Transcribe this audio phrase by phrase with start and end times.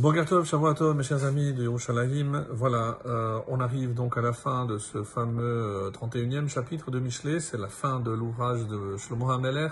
[0.00, 2.46] Bogartov, Shavuatov, mes chers amis de Yerushalayim.
[2.52, 7.38] Voilà, euh, on arrive donc à la fin de ce fameux 31e chapitre de Michelet.
[7.38, 9.68] C'est la fin de l'ouvrage de Shlomo HaMeler.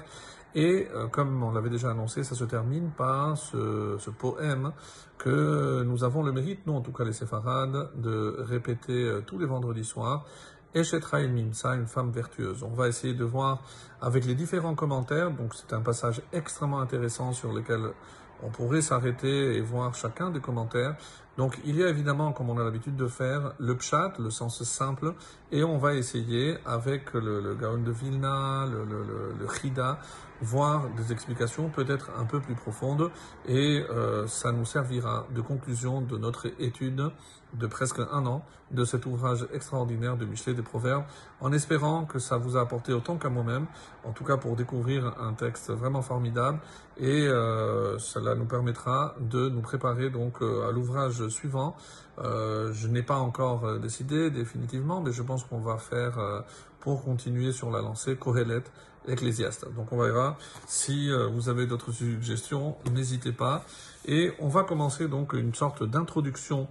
[0.55, 4.73] Et euh, comme on l'avait déjà annoncé, ça se termine par ce, poème
[5.17, 9.39] que nous avons le mérite, nous en tout cas les séfarades, de répéter euh, tous
[9.39, 10.27] les vendredis soirs.
[10.75, 12.63] Eshet Mimsa, une femme vertueuse.
[12.63, 13.63] On va essayer de voir
[14.03, 15.31] avec les différents commentaires.
[15.31, 17.95] Donc c'est un passage extrêmement intéressant sur lequel
[18.43, 20.97] on pourrait s'arrêter et voir chacun des commentaires.
[21.39, 24.61] Donc il y a évidemment, comme on a l'habitude de faire, le pshat, le sens
[24.65, 25.15] simple,
[25.53, 30.01] et on va essayer avec le, le Gaon de Vilna, le, le, Chida,
[30.41, 33.11] voir des explications peut-être un peu plus profondes,
[33.47, 37.11] et euh, ça nous servira de conclusion de notre étude
[37.55, 41.05] de presque un an de cet ouvrage extraordinaire de Michelet des Proverbes,
[41.41, 43.67] en espérant que ça vous a apporté autant qu'à moi-même,
[44.05, 46.59] en tout cas pour découvrir un texte vraiment formidable,
[46.99, 51.77] et euh, cela nous permettra de nous préparer donc euh, à l'ouvrage suivant.
[52.21, 56.41] Euh, je n'ai pas encore euh, décidé définitivement, mais je pense qu'on va faire, euh,
[56.81, 58.65] pour continuer sur la lancée, Kohelet,
[59.07, 59.73] Ecclésiaste.
[59.75, 63.65] Donc on verra si vous avez d'autres suggestions, n'hésitez pas.
[64.05, 66.69] Et on va commencer donc une sorte d'introduction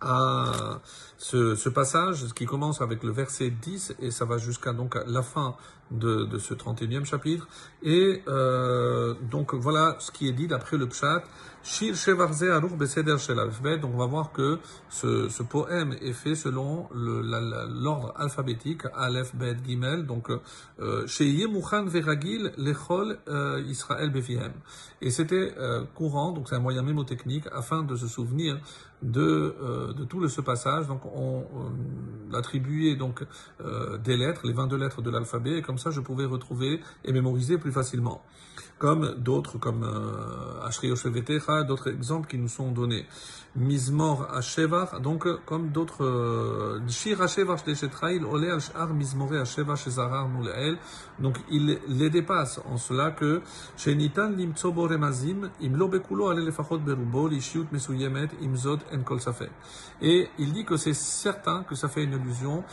[0.00, 0.80] à
[1.18, 5.22] ce, ce, passage qui commence avec le verset 10 et ça va jusqu'à donc la
[5.22, 5.56] fin
[5.90, 7.48] de, de ce 31e chapitre.
[7.82, 8.22] Et
[9.30, 11.22] donc voilà ce qui est dit d'après le Pshat.
[11.64, 12.58] Shir Beseder
[13.84, 20.06] on va voir que ce, poème est fait selon l'ordre alphabétique Aleph Bet Gimel.
[20.06, 20.30] Donc
[21.06, 24.52] Sheye Mouchan Veragil Lechol euh, Israël Befihem.
[25.00, 28.58] Et c'était euh, courant, donc c'est un moyen mémotechnique afin de se souvenir
[29.02, 30.86] de, euh, de tout le, ce passage.
[30.86, 31.44] Donc on,
[32.34, 33.24] attribuait donc
[33.60, 37.12] euh, des lettres, les 22 lettres de l'alphabet, et comme ça je pouvais retrouver et
[37.12, 38.22] mémoriser plus facilement.
[38.78, 40.60] Comme d'autres, comme euh,
[41.52, 43.06] Oshevetecha, d'autres exemples qui nous sont donnés.
[43.54, 50.78] Mizmor Ashevar, donc comme d'autres euh, Shir Ashevar Shdeshetrail, Ole Al-Shar Mizmore Ashevar Shezarar Muleel.
[51.18, 53.42] Donc il les dépasse en cela que
[53.76, 59.50] Shenitan Limtsobo Remazim, Imlo Bekulo Ale Lefachot Berubo, Lishiut Mesuyemet, Imzot En Kol Safek.
[60.00, 62.64] Et il dit que c'est certain que ça fait une allusion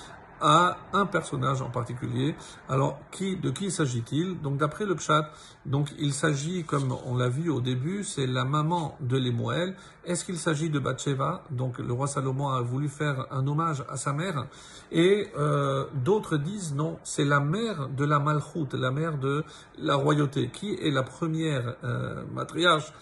[0.42, 2.36] à un personnage en particulier.
[2.68, 4.40] Alors, qui, de qui s'agit-il?
[4.42, 5.32] Donc, d'après le Pshat,
[5.66, 9.76] donc il s'agit, comme on l'a vu au début, c'est la maman de Lemuel.
[10.06, 11.44] Est-ce qu'il s'agit de Bathsheba?
[11.52, 14.48] Donc, le roi Salomon a voulu faire un hommage à sa mère.
[14.92, 19.44] Et euh, d'autres disent non, c'est la mère de la Malchoute, la mère de
[19.78, 22.94] la royauté, qui est la première euh, matriarche.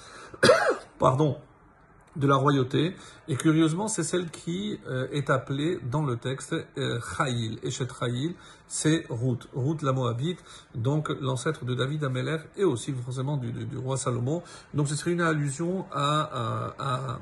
[1.00, 1.38] Pardon
[2.18, 2.96] de la royauté.
[3.28, 7.60] Et curieusement, c'est celle qui euh, est appelée dans le texte euh, Chaïl.
[7.64, 8.36] Eshet Chaïl,
[8.68, 9.48] c'est Ruth.
[9.54, 10.44] Ruth la Moabite,
[10.76, 14.42] donc l'ancêtre de David Ameler et aussi forcément du, du, du, roi Salomon.
[14.74, 17.20] Donc ce serait une allusion à, à,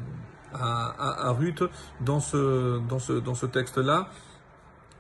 [0.54, 1.64] à, à Ruth
[2.02, 4.10] dans ce, dans ce, dans ce texte-là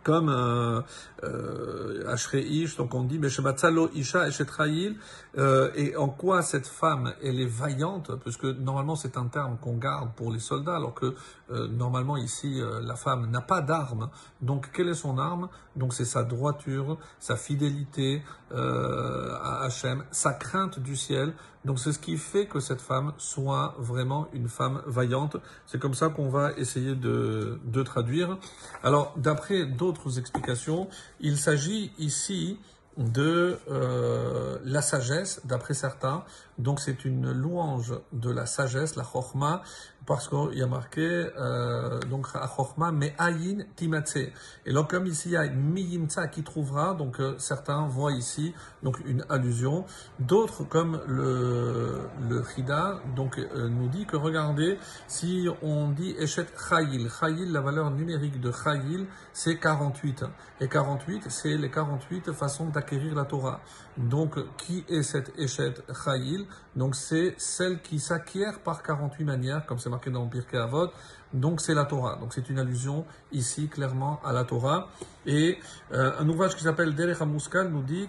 [0.05, 0.81] comme euh,
[1.23, 4.97] euh, Ish, donc on dit Meshebatzalo Isha Eshetraïl,
[5.37, 9.77] euh, et en quoi cette femme, elle est vaillante, puisque normalement c'est un terme qu'on
[9.77, 11.15] garde pour les soldats, alors que
[11.49, 14.09] normalement ici la femme n'a pas d'arme.
[14.41, 15.49] Donc quelle est son arme?
[15.75, 21.33] Donc c'est sa droiture, sa fidélité à Hachem, sa crainte du ciel.
[21.65, 25.37] Donc c'est ce qui fait que cette femme soit vraiment une femme vaillante.
[25.65, 28.37] C'est comme ça qu'on va essayer de, de traduire.
[28.83, 30.87] Alors d'après d'autres explications,
[31.19, 32.59] il s'agit ici
[32.97, 36.23] de euh, la sagesse, d'après certains.
[36.57, 39.61] Donc c'est une louange de la sagesse, la chorma,
[40.05, 41.01] parce qu'il y a marqué
[41.37, 44.17] euh, donc chorma mais ayin timatse.
[44.65, 48.53] Et donc comme ici il y a miyimtsa qui trouvera, donc euh, certains voient ici
[48.83, 49.85] donc une allusion.
[50.19, 54.77] D'autres comme le le Chida donc euh, nous dit que regardez
[55.07, 60.25] si on dit Eshet Chayil, Chayil la valeur numérique de Chayil c'est 48
[60.61, 63.61] et 48 c'est les 48 façons d'acquérir la Torah.
[63.97, 69.79] Donc qui est cette Eshet Chayil Donc c'est celle qui s'acquiert par 48 manières comme
[69.79, 70.89] c'est marqué dans Pirkei Avot.
[71.33, 72.17] Donc c'est la Torah.
[72.17, 74.89] Donc c'est une allusion ici clairement à la Torah.
[75.25, 75.57] Et
[75.91, 78.07] euh, un ouvrage qui s'appelle Derech HaMuskal nous dit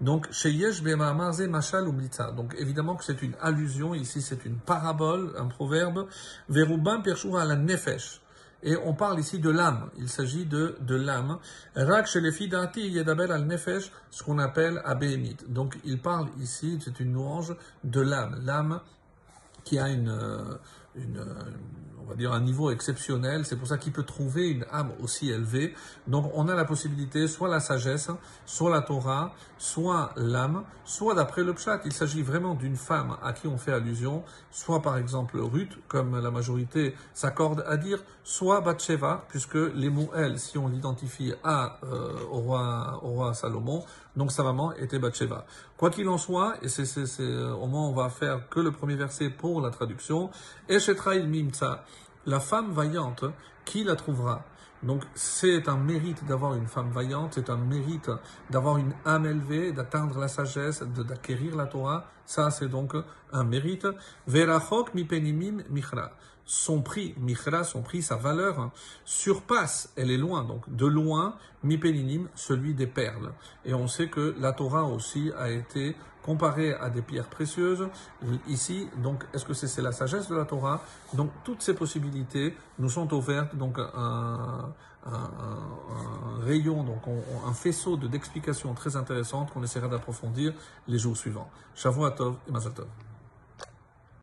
[0.00, 0.28] donc
[1.86, 2.32] umlitza.
[2.32, 6.06] Donc évidemment que c'est une allusion ici, c'est une parabole, un proverbe.
[6.48, 8.20] Verubam pershura la nefesh.
[8.62, 9.90] Et on parle ici de l'âme.
[9.98, 11.38] Il s'agit de, de l'âme.
[11.74, 15.38] Rak shelefidati yedabel al nefesh, ce qu'on appelle abéhémit.
[15.48, 18.40] Donc il parle ici, c'est une louange de l'âme.
[18.44, 18.80] L'âme
[19.64, 20.12] qui a une,
[20.94, 21.24] une,
[22.02, 23.44] on va dire un niveau exceptionnel.
[23.44, 25.74] C'est pour ça qu'il peut trouver une âme aussi élevée.
[26.08, 28.10] Donc on a la possibilité, soit la sagesse,
[28.46, 31.80] soit la Torah, soit l'âme, soit d'après le Pshat.
[31.84, 36.18] Il s'agit vraiment d'une femme à qui on fait allusion, soit par exemple Ruth, comme
[36.20, 41.78] la majorité s'accorde à dire, soit Bathsheba, puisque les mots elle, si on l'identifie à
[41.84, 43.84] euh, au roi au roi Salomon,
[44.16, 45.46] donc sa maman était Bathsheba.
[45.76, 49.30] Quoi qu'il en soit, et c'est au moins on va faire que le premier verset
[49.30, 50.30] pour la traduction,
[50.68, 51.84] Eshetraïl Mimtsa,
[52.26, 53.24] la femme vaillante,
[53.64, 54.44] qui la trouvera?
[54.82, 58.10] Donc c'est un mérite d'avoir une femme vaillante, c'est un mérite
[58.48, 62.06] d'avoir une âme élevée, d'atteindre la sagesse, d'acquérir la Torah.
[62.24, 62.94] Ça c'est donc
[63.32, 63.86] un mérite.
[64.26, 66.12] Verachok mi penimim michra.
[66.46, 68.72] Son prix, michra, son prix, sa valeur
[69.04, 73.32] surpasse, elle est loin, donc de loin, mi peninim, celui des perles.
[73.64, 77.88] Et on sait que la Torah aussi a été comparée à des pierres précieuses.
[78.48, 80.82] Ici, donc, est-ce que c'est la sagesse de la Torah?
[81.14, 83.56] Donc, toutes ces possibilités nous sont ouvertes.
[83.56, 84.72] Donc, un,
[86.44, 87.02] rayon, donc
[87.46, 90.52] un faisceau d'explications très intéressantes qu'on essaiera d'approfondir
[90.88, 91.50] les jours suivants.
[91.74, 92.10] Shavuot
[92.48, 92.86] et Mazal Tov.